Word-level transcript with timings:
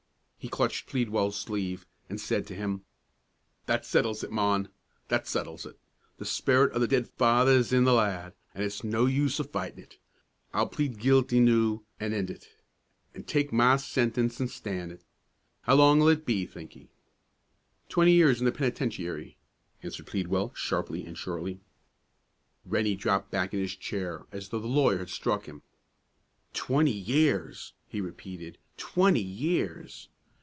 He 0.43 0.49
clutched 0.49 0.87
Pleadwell's 0.87 1.39
sleeve, 1.39 1.85
and 2.09 2.19
said 2.19 2.47
to 2.47 2.55
him, 2.55 2.83
"That 3.67 3.85
settles 3.85 4.23
it, 4.23 4.31
mon; 4.31 4.69
that 5.07 5.27
settles 5.27 5.67
it. 5.67 5.77
The 6.17 6.25
spirit 6.25 6.71
o' 6.75 6.79
the 6.79 6.87
dead 6.87 7.07
father's 7.09 7.71
i' 7.71 7.79
the 7.79 7.93
lad, 7.93 8.33
an' 8.55 8.63
it's 8.63 8.83
no 8.83 9.05
use 9.05 9.39
o' 9.39 9.43
fightin' 9.43 9.83
it. 9.83 9.99
I'll 10.51 10.65
plead 10.65 10.97
guilty 10.97 11.39
noo, 11.39 11.83
an' 11.99 12.11
end 12.13 12.31
it, 12.31 12.47
an' 13.13 13.21
tak 13.21 13.53
ma 13.53 13.75
sentence 13.75 14.41
an' 14.41 14.47
stan' 14.47 14.89
it. 14.89 15.03
How 15.61 15.75
long'll 15.75 16.07
it 16.09 16.25
be, 16.25 16.47
think 16.47 16.75
ye?" 16.75 16.89
"Twenty 17.87 18.13
years 18.13 18.39
in 18.39 18.45
the 18.45 18.51
Penitentiary," 18.51 19.37
answered 19.83 20.07
Pleadwell, 20.07 20.55
sharply 20.55 21.05
and 21.05 21.15
shortly. 21.15 21.59
Rennie 22.65 22.95
dropped 22.95 23.29
back 23.29 23.53
in 23.53 23.59
his 23.59 23.75
chair, 23.75 24.25
as 24.31 24.49
though 24.49 24.59
the 24.59 24.65
lawyer 24.65 24.97
had 24.97 25.09
struck 25.11 25.45
him. 25.45 25.61
"Twenty 26.51 26.89
years!" 26.89 27.73
he 27.87 28.01
repeated; 28.01 28.57
"twenty 28.75 29.21
years! 29.21 30.07